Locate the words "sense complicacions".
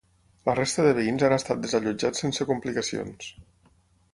2.25-3.29